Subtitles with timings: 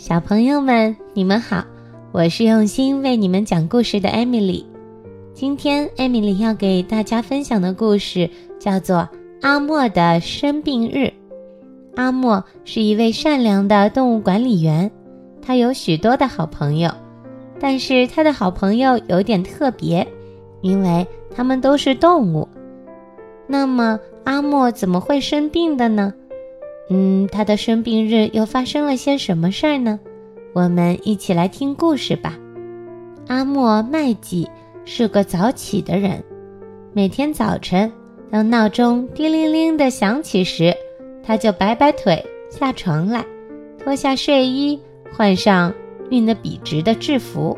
[0.00, 1.62] 小朋友们，你们好，
[2.10, 4.64] 我是用心为你们讲故事的艾米丽。
[5.34, 8.96] 今天艾米丽要给大家分享的故事叫做
[9.42, 10.96] 《阿莫的生病日》。
[11.96, 14.90] 阿莫是一位善良的动物管理员，
[15.42, 16.90] 他有许多的好朋友，
[17.60, 20.08] 但是他的好朋友有点特别，
[20.62, 22.48] 因为他们都是动物。
[23.46, 26.14] 那么阿莫怎么会生病的呢？
[26.92, 30.00] 嗯，他的生病日又发生了些什么事儿呢？
[30.52, 32.36] 我们一起来听故事吧。
[33.28, 34.48] 阿莫麦吉
[34.84, 36.24] 是个早起的人，
[36.92, 37.92] 每天早晨
[38.28, 40.74] 当闹钟叮铃铃的响起时，
[41.22, 43.24] 他就摆摆腿下床来，
[43.78, 44.76] 脱下睡衣，
[45.12, 45.72] 换上
[46.10, 47.56] 熨得笔直的制服。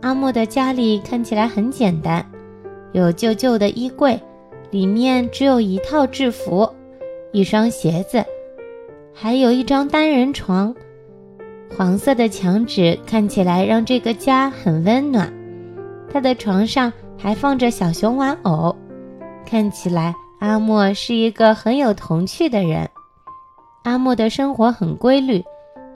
[0.00, 2.24] 阿莫的家里看起来很简单，
[2.92, 4.18] 有旧旧的衣柜，
[4.70, 6.66] 里面只有一套制服。
[7.34, 8.24] 一双鞋子，
[9.12, 10.72] 还有一张单人床，
[11.76, 15.34] 黄色的墙纸看起来让这个家很温暖。
[16.12, 18.76] 他的床上还放着小熊玩偶，
[19.44, 22.88] 看起来阿莫是一个很有童趣的人。
[23.82, 25.42] 阿莫的生活很规律，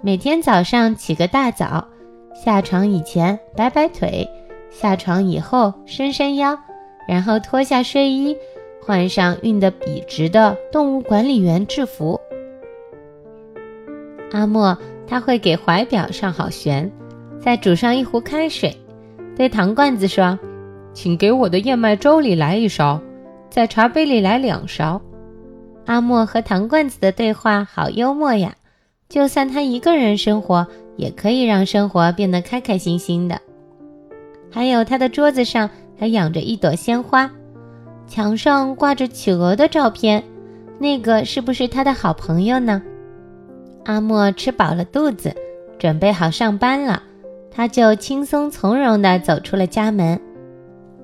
[0.02, 1.86] 每天早上起个大早，
[2.34, 4.28] 下床以前摆摆腿，
[4.70, 6.58] 下床以后伸伸腰，
[7.06, 8.36] 然后脱下睡衣。
[8.89, 12.19] 换上熨得笔直的动物管理员制服，
[14.33, 16.91] 阿莫他会给怀表上好弦，
[17.39, 18.75] 再煮上一壶开水，
[19.36, 20.39] 对糖罐子说
[20.95, 22.98] ：“请给我的燕麦粥里来一勺，
[23.50, 25.02] 在茶杯里来两勺。”
[25.84, 28.55] 阿莫和糖罐子的对话好幽默呀！
[29.11, 33.39] 就算他一个人生活，也可以让生活变得开开心心的。
[34.50, 37.30] 还有他的桌子上还养着一朵鲜花。
[38.09, 40.25] 墙上挂着企鹅的照片，
[40.78, 42.83] 那个是不是他的好朋友呢？
[43.84, 45.34] 阿莫吃饱了肚子，
[45.78, 47.02] 准备好上班了，
[47.51, 50.18] 他就轻松从容地走出了家门。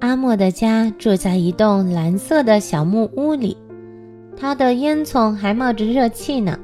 [0.00, 3.56] 阿莫的家住在一栋蓝色的小木屋里，
[4.37, 6.59] 他的烟囱还冒着热气呢。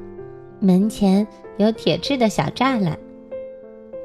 [0.59, 1.25] 门前
[1.57, 2.97] 有铁制的小栅栏。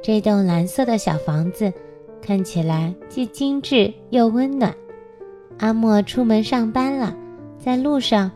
[0.02, 1.72] 这栋蓝色的小房子
[2.22, 4.74] 看起来既精致又温暖。
[5.58, 7.14] 阿莫出门上班了，
[7.58, 8.30] 在路上，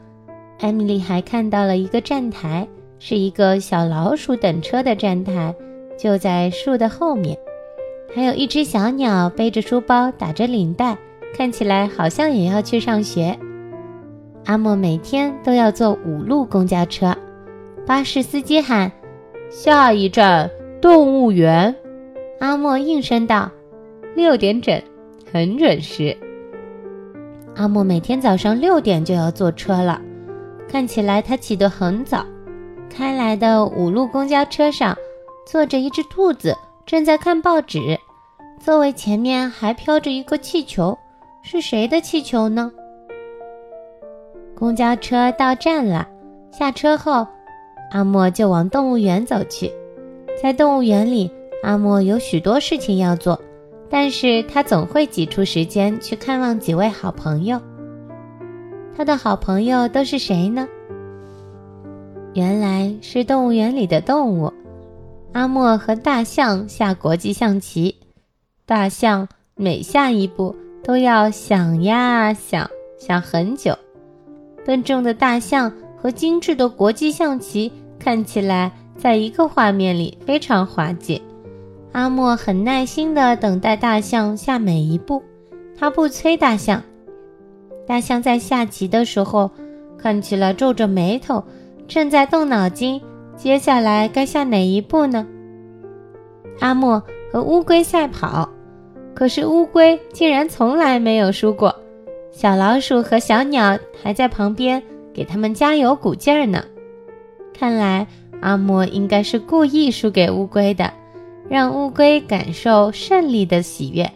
[0.59, 2.67] 艾米丽还看到了一个站台，
[2.99, 5.55] 是一个小老鼠等车的站台，
[5.99, 7.37] 就在树的后面。
[8.15, 10.97] 还有一只小鸟背着书包，打着领带，
[11.37, 13.39] 看起来好像也要去上学。
[14.47, 17.15] 阿莫每天都要坐五路公交车，
[17.87, 18.91] 巴士司机喊
[19.51, 21.77] ：“下一站动物园。”
[22.41, 23.51] 阿莫应声道
[24.17, 24.83] ：“六点整，
[25.31, 26.17] 很准时。”
[27.61, 30.01] 阿莫每天早上六点就要坐车了，
[30.67, 32.25] 看起来他起得很早。
[32.89, 34.97] 开来的五路公交车上
[35.47, 36.57] 坐着一只兔子，
[36.87, 38.01] 正在看报纸。
[38.59, 40.99] 座位前面还飘着一个气球，
[41.43, 42.73] 是谁的气球呢？
[44.59, 46.09] 公交车到站了，
[46.51, 47.27] 下车后，
[47.91, 49.71] 阿莫就往动物园走去。
[50.43, 51.31] 在动物园里，
[51.63, 53.39] 阿莫有许多事情要做。
[53.91, 57.61] 但是他总会挤出时间去看望几位好朋友。
[58.97, 60.69] 他的好朋友都是谁呢？
[62.33, 64.53] 原来是动物园里的动物。
[65.33, 67.97] 阿莫和大象下国际象棋，
[68.67, 73.77] 大象每下一步都要想呀想，想很久。
[74.65, 81.21] 笨重的大象和精致的国际象棋看起来在一个画面里非常滑稽。
[81.93, 85.23] 阿莫很耐心地等待大象下每一步，
[85.77, 86.83] 他不催大象。
[87.87, 89.51] 大象在下棋的时候，
[89.99, 91.43] 看起来皱着眉头，
[91.89, 93.03] 正在动脑筋，
[93.37, 95.27] 接下来该下哪一步呢？
[96.61, 97.03] 阿莫
[97.33, 98.49] 和乌龟赛跑，
[99.13, 101.75] 可是乌龟竟然从来没有输过。
[102.31, 104.81] 小老鼠和小鸟还在旁边
[105.13, 106.63] 给他们加油鼓劲儿呢。
[107.53, 108.07] 看来
[108.41, 110.93] 阿莫应该是故意输给乌龟的。
[111.51, 114.09] 让乌龟感受胜利的喜悦。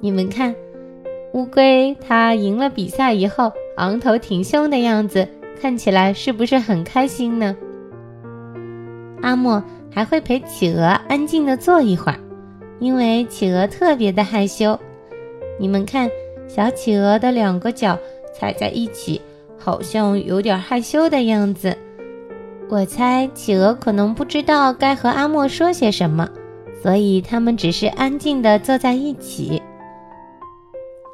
[0.00, 0.54] 你们看，
[1.34, 5.28] 乌龟它赢了比赛以后，昂头挺胸的样子，
[5.60, 7.54] 看起来是不是很开心呢？
[9.20, 12.18] 阿莫还会陪企鹅安静的坐一会儿，
[12.80, 14.80] 因为企鹅特别的害羞。
[15.60, 16.08] 你们看，
[16.48, 17.98] 小企鹅的两个脚
[18.34, 19.20] 踩在一起，
[19.58, 21.76] 好像有点害羞的样子。
[22.70, 26.26] 我猜企鹅可能不知道该和阿莫说些什么。
[26.82, 29.62] 所以他们只是安静地坐在一起，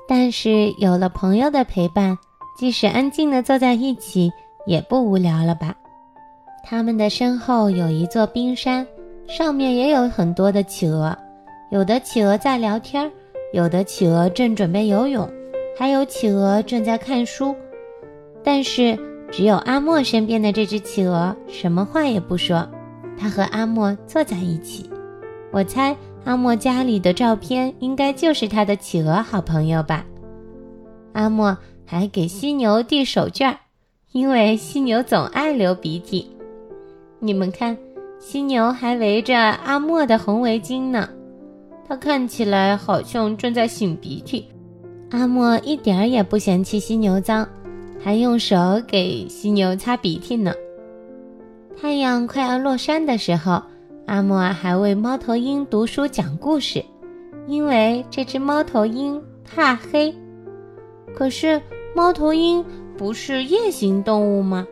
[0.08, 2.16] 但是有了朋友的陪伴，
[2.58, 4.30] 即使安静地坐在一起
[4.66, 5.74] 也不无聊了吧？
[6.64, 8.86] 他们的身后有一座冰山，
[9.26, 11.14] 上面也有很多的企鹅，
[11.70, 13.10] 有的企鹅在聊天，
[13.52, 15.28] 有的企鹅正准备游泳，
[15.78, 17.54] 还有企鹅正在看书。
[18.42, 18.98] 但是
[19.30, 22.66] 只有阿莫身边的这只企鹅什么话也不说，
[23.18, 24.88] 它和阿莫坐在一起。
[25.50, 30.04] 我猜阿莫家里的照片应该就是他的企鹅好朋友吧。
[31.14, 31.56] 阿莫
[31.86, 33.56] 还给犀牛递手绢，
[34.12, 36.30] 因为犀牛总爱流鼻涕。
[37.18, 37.76] 你们看，
[38.18, 41.08] 犀牛还围着阿莫的红围巾呢，
[41.88, 44.46] 它看起来好像正在擤鼻涕。
[45.10, 47.48] 阿莫一点儿也不嫌弃犀牛脏，
[47.98, 48.56] 还用手
[48.86, 50.52] 给犀牛擦鼻涕呢。
[51.80, 53.62] 太阳快要落山的时候。
[54.08, 56.82] 阿莫还为猫头鹰读书讲故事，
[57.46, 60.14] 因为这只猫头鹰怕黑。
[61.14, 61.60] 可是
[61.94, 62.64] 猫头鹰
[62.96, 64.66] 不是夜行动物吗？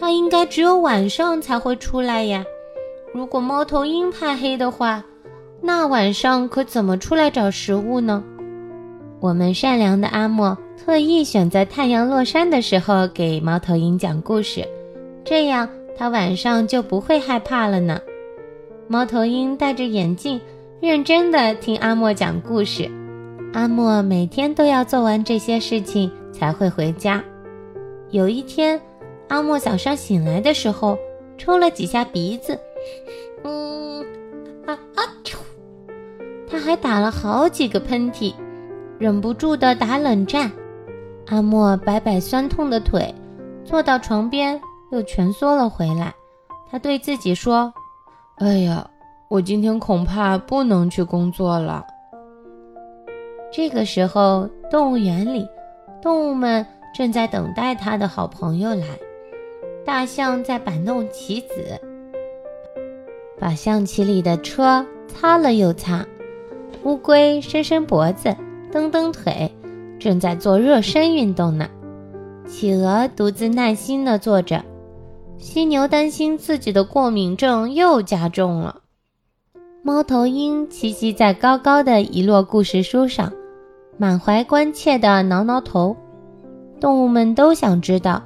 [0.00, 2.42] 它应该只有晚上才会出来呀。
[3.12, 5.04] 如果猫头鹰怕黑的话，
[5.60, 8.24] 那晚上可怎么出来找食物呢？
[9.20, 14.66] 我们善良的阿莫特意选在太阳落山的时候给猫头鹰讲故事，
[15.26, 18.00] 这样它晚上就不会害怕了呢。
[18.90, 20.40] 猫头鹰戴着眼镜，
[20.80, 22.90] 认真地听阿莫讲故事。
[23.52, 27.22] 阿莫每天都要做完这些事情才会回家。
[28.10, 28.80] 有一天，
[29.28, 30.96] 阿莫早上醒来的时候，
[31.36, 32.58] 抽了几下鼻子，
[33.44, 34.00] 嗯，
[34.64, 35.04] 啊啊！
[36.50, 38.32] 他还打了好几个喷嚏，
[38.98, 40.50] 忍不住的打冷战。
[41.26, 43.14] 阿莫摆摆酸痛的腿，
[43.66, 44.58] 坐到床边，
[44.92, 46.14] 又蜷缩了回来。
[46.70, 47.70] 他对自己说。
[48.38, 48.88] 哎呀，
[49.26, 51.84] 我今天恐怕不能去工作了。
[53.50, 55.44] 这个时候，动物园里，
[56.00, 56.64] 动物们
[56.94, 58.86] 正在等待他的好朋友来。
[59.84, 61.80] 大象在摆弄棋子，
[63.40, 66.06] 把象棋里的车擦了又擦。
[66.84, 68.36] 乌龟伸伸脖子，
[68.70, 69.50] 蹬蹬腿，
[69.98, 71.68] 正在做热身运动呢。
[72.46, 74.64] 企鹅独自耐心地坐着。
[75.38, 78.80] 犀牛担心自己的过敏症又加重了。
[79.82, 83.32] 猫头鹰栖息在高高的一摞故事书上，
[83.96, 85.96] 满怀关切地挠挠头。
[86.80, 88.22] 动物们都想知道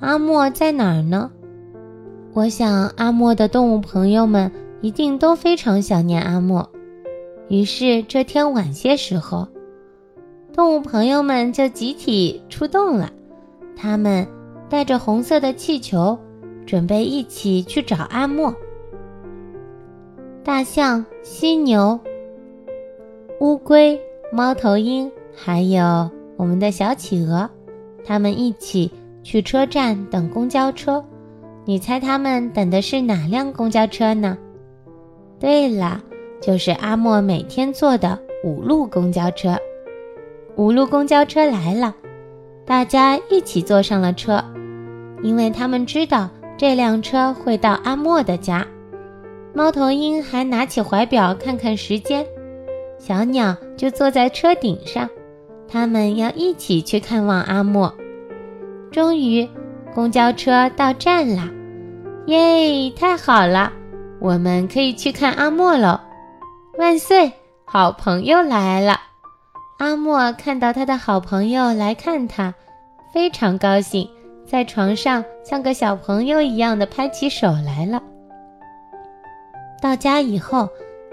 [0.00, 1.30] 阿莫在哪儿呢？
[2.32, 4.50] 我想阿莫的动物朋友们
[4.80, 6.70] 一定都非常想念阿莫。
[7.48, 9.48] 于是这天晚些时候，
[10.54, 13.10] 动物朋友们就集体出动了。
[13.76, 14.26] 他们
[14.70, 16.16] 带着红色的气球。
[16.66, 18.54] 准备一起去找阿莫。
[20.44, 21.98] 大象、犀牛、
[23.40, 24.00] 乌龟、
[24.32, 27.48] 猫头鹰，还有我们的小企鹅，
[28.04, 28.90] 他们一起
[29.22, 31.04] 去车站等公交车。
[31.64, 34.36] 你猜他们等的是哪辆公交车呢？
[35.38, 36.02] 对了，
[36.40, 39.56] 就是阿莫每天坐的五路公交车。
[40.56, 41.94] 五路公交车来了，
[42.66, 44.44] 大家一起坐上了车，
[45.22, 46.28] 因为他们知道。
[46.62, 48.64] 这辆车会到阿莫的家。
[49.52, 52.24] 猫头鹰还拿起怀表看看时间，
[53.00, 55.10] 小鸟就坐在车顶上，
[55.66, 57.92] 他们要一起去看望阿莫。
[58.92, 59.50] 终于，
[59.92, 61.50] 公交车到站啦！
[62.26, 63.72] 耶，太好了，
[64.20, 65.98] 我们可以去看阿莫喽！
[66.78, 67.32] 万岁，
[67.64, 69.00] 好朋友来了！
[69.80, 72.54] 阿莫看到他的好朋友来看他，
[73.12, 74.08] 非常高兴。
[74.44, 78.02] 在床上像个小朋友一样的拍起手来了。
[79.80, 80.68] 到家以后，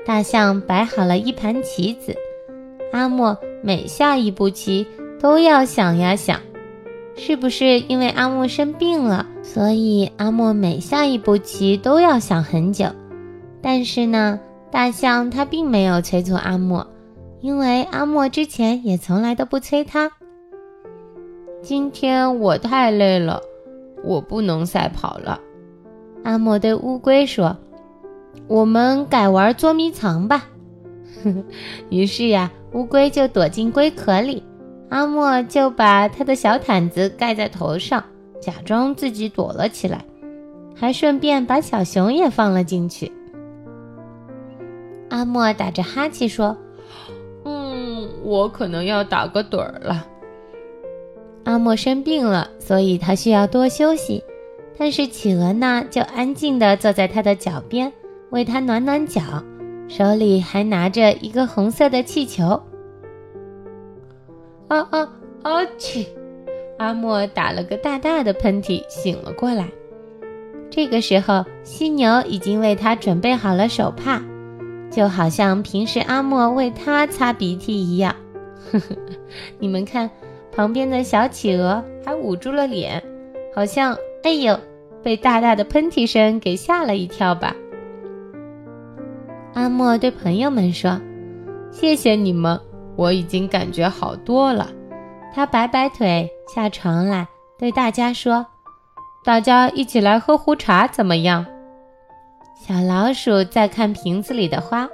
[0.06, 2.16] 大象摆好了一盘棋子，
[2.92, 4.86] 阿莫每下一步棋
[5.20, 6.40] 都要想呀想，
[7.16, 12.86] 是不是因为阿莫生病了，所以阿莫每下一步棋都要想很久？
[13.62, 14.40] 但是呢，
[14.72, 16.86] 大象它并没有催促阿莫，
[17.42, 20.12] 因为阿莫之前也从来都不催他。
[21.62, 23.42] 今天我太累了，
[24.04, 25.40] 我不能赛跑了。
[26.24, 27.56] 阿莫对乌龟说
[28.48, 30.46] ：“我们改玩捉迷藏吧。
[31.90, 34.42] ”于是呀，乌龟就躲进龟壳里，
[34.90, 38.04] 阿莫就把他的小毯子盖在头上，
[38.42, 40.04] 假装自己躲了起来，
[40.74, 43.12] 还顺便把小熊也放了进去。
[45.10, 46.56] 阿莫打着哈欠说
[47.44, 50.08] ：“嗯，我可能要打个盹儿了。”
[51.50, 54.24] 阿莫生病了，所以他需要多休息。
[54.78, 57.92] 但是企鹅呢，就安静地坐在他的脚边，
[58.30, 59.22] 为他暖暖脚，
[59.88, 62.62] 手里还拿着一个红色的气球。
[64.68, 65.10] 啊啊
[65.42, 65.66] 啊！
[65.80, 66.06] 去！
[66.78, 69.68] 阿莫打了个大大的喷嚏，醒了过来。
[70.70, 74.22] 这个时候，犀牛已经为他准备好了手帕，
[74.92, 78.16] 就好像平时阿莫为他擦鼻涕一样。
[78.72, 78.96] 呵呵，
[79.58, 80.08] 你们看，
[80.52, 83.02] 旁边的小企鹅还捂住了脸，
[83.56, 84.60] 好像哎呦，
[85.02, 87.56] 被大大的喷嚏声给吓了一跳吧。
[89.54, 91.00] 阿莫对朋友们说
[91.72, 92.60] ：“谢谢你们，
[92.96, 94.70] 我已经感觉好多了。”
[95.34, 97.28] 他摆摆腿下床来，
[97.58, 98.46] 对大家说
[99.24, 101.46] ：“大家一起来喝壶茶怎么样？”
[102.60, 104.90] 小老鼠在看瓶子里的花，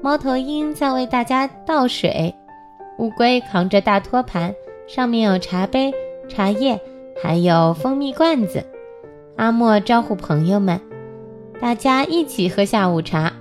[0.00, 2.34] 猫头鹰在为大家倒水，
[2.98, 4.54] 乌龟扛着大托盘，
[4.86, 5.92] 上面有茶杯、
[6.28, 6.78] 茶叶，
[7.22, 8.64] 还有蜂蜜罐子。
[9.36, 10.80] 阿莫招呼朋友们，
[11.60, 13.32] 大家一起喝下午茶。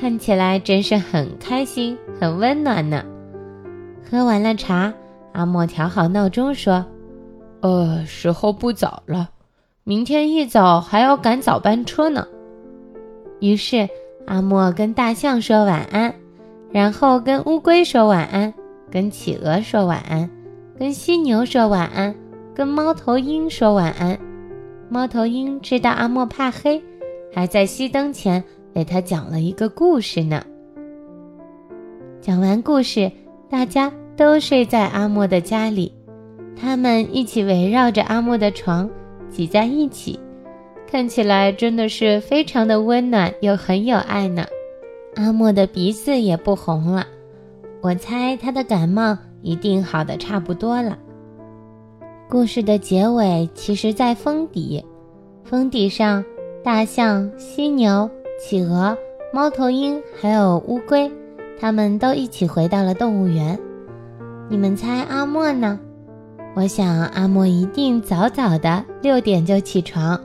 [0.00, 3.04] 看起来真是很开心，很温暖呢。
[4.08, 4.94] 喝完了茶，
[5.32, 6.86] 阿莫调好闹钟说
[7.60, 9.28] ：“呃，时候不早了，
[9.82, 12.26] 明天一早还要赶早班车呢。”
[13.40, 13.88] 于是
[14.24, 16.14] 阿莫跟大象说晚安，
[16.70, 18.54] 然后跟乌龟说晚安，
[18.90, 20.28] 跟企鹅说晚安，
[20.78, 22.14] 跟犀牛说晚安，
[22.54, 24.18] 跟猫头鹰说晚安。
[24.88, 26.82] 猫头鹰知道阿莫怕黑，
[27.32, 28.42] 还在熄灯前。
[28.74, 30.44] 给他讲了一个故事呢。
[32.20, 33.10] 讲完故事，
[33.50, 35.92] 大家都睡在阿莫的家里，
[36.54, 38.88] 他们一起围绕着阿莫的床，
[39.30, 40.20] 挤在一起，
[40.88, 44.46] 看起来真的是非常的温暖又很有爱呢。
[45.16, 47.04] 阿莫的鼻子也不红了，
[47.80, 50.98] 我猜他的感冒一定好的差不多了。
[52.28, 54.84] 故事的结尾其实，在封底，
[55.44, 56.24] 封底上，
[56.62, 58.10] 大象、犀牛。
[58.40, 58.96] 企鹅、
[59.32, 61.10] 猫头鹰还有乌龟，
[61.58, 63.58] 他们都一起回到了动物园。
[64.48, 65.80] 你们猜阿莫呢？
[66.54, 70.20] 我想阿莫一定早早的六点就起床，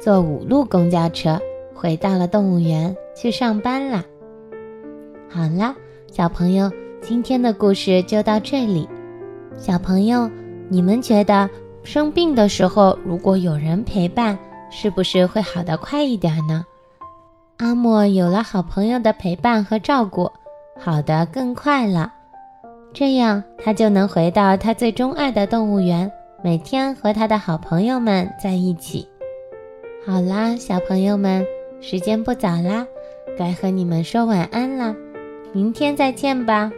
[0.00, 1.38] 坐五路公交车
[1.72, 4.04] 回到了动物园去上班了。
[5.28, 5.76] 好了，
[6.16, 6.70] 小朋友，
[7.02, 8.88] 今天的故事就到这里。
[9.56, 10.30] 小朋友，
[10.68, 11.50] 你们觉得
[11.82, 14.38] 生病的时候，如果有人陪伴，
[14.70, 16.64] 是不是会好得快一点呢？
[17.56, 20.30] 阿莫有了好朋友的陪伴和照顾，
[20.78, 22.14] 好的更快了。
[22.92, 26.08] 这样他就能回到他最钟爱的动物园，
[26.44, 29.04] 每天和他的好朋友们在一起。
[30.06, 31.44] 好啦，小朋友们，
[31.80, 32.86] 时间不早啦，
[33.36, 34.94] 该和你们说晚安啦，
[35.54, 36.72] 明天再见吧。